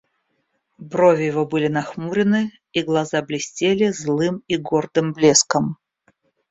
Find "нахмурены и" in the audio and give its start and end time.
1.67-2.81